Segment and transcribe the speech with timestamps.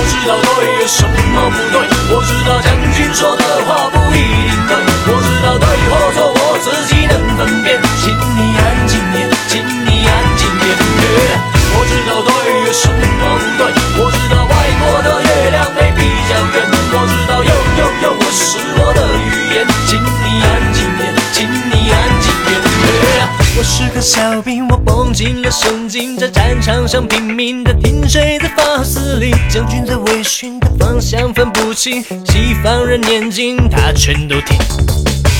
[0.00, 1.12] 我知道对有什么
[1.52, 1.76] 不对，
[2.08, 10.10] 我知道将军说的话不一定对，我知道对或错我自己能分辨，请你安静点，请你安
[10.40, 10.72] 静点。
[11.76, 12.32] 我知道对
[12.64, 13.68] 有什么不对，
[14.00, 16.00] 我知道外国的月亮没比
[16.32, 22.56] 较圆，我知道有有有我是我的语言，请你安静点，请你安静点。
[23.58, 27.74] 我是个小兵，我绷紧了神经，在战场上拼命的
[28.10, 34.58] 谁在发号司令，将军在微醺的方向分不清，西方人念经他全都听。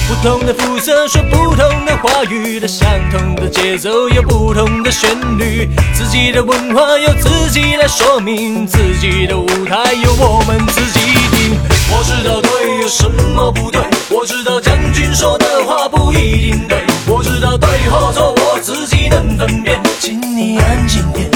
[0.06, 5.68] 不同的肤色说不同的话语，的相同的节奏有不同的旋律。
[5.92, 11.00] 自己的文化由自己来说明，自己的舞台由我们自己
[11.32, 11.58] 定。
[11.90, 13.80] 我知道对有什么不对，
[14.10, 16.78] 我知道将军说的话不一定对，
[17.08, 19.76] 我知道对或错我自己能分辨。
[19.98, 21.28] 请你安静点，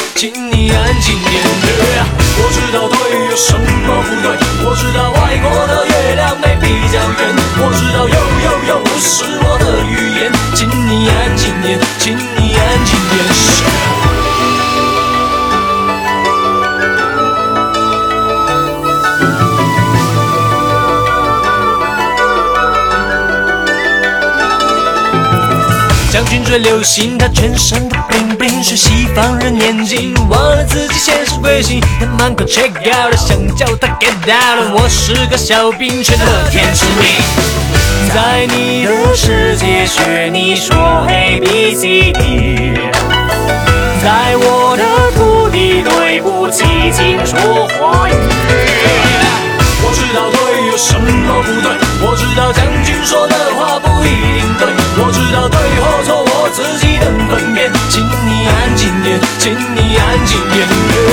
[0.76, 1.42] 安静点。
[2.36, 2.96] 我知道对
[3.30, 3.62] 有什么
[4.02, 4.26] 不对，
[4.64, 7.20] 我知道外国的月亮没比较圆，
[7.58, 13.12] 我知道又又又不是我的语言，请你安静点，请你安静点。
[26.10, 31.82] 将军最流行，他全身的兵是西方人眼睛，忘了自己现实归心。
[32.00, 37.04] 他满口 check out，想叫他 get out，我是个小兵，却乐天知命。
[38.14, 40.74] 在你的世界学你说
[41.10, 42.72] A B C D，
[44.02, 48.14] 在我的土地对不起，请说华语。
[49.86, 58.46] 我知道对有什么不对，我知道将军说的话不一定对，我知道对或错我自己能分辨，请你
[59.38, 61.03] 请你安静点。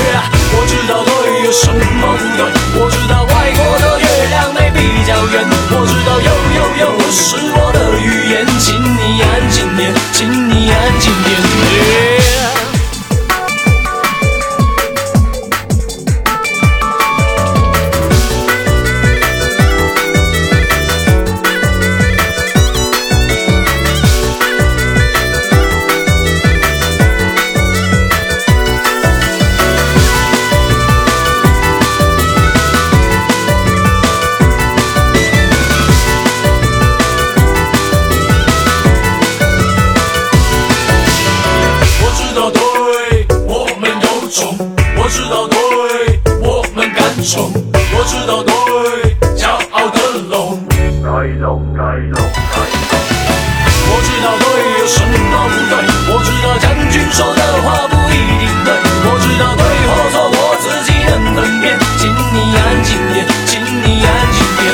[48.12, 48.52] 知道对，
[49.34, 50.60] 骄傲的龙。
[50.68, 51.08] 该
[51.40, 51.80] 龙该
[52.12, 52.20] 龙
[52.52, 53.00] 该龙。
[53.88, 54.44] 我知道对
[54.76, 55.16] 有什么
[55.48, 55.80] 不对，
[56.12, 64.68] 我知道将军说的话不一定对，我知道对或错我自己能分辨，请你安静点，请你安静点。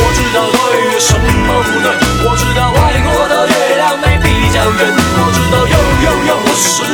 [0.00, 0.58] 我知道对
[0.92, 1.28] 有什么
[1.60, 1.92] 不对，
[2.24, 6.89] 我知道外国的月亮没比较圆，我知道有有有我是。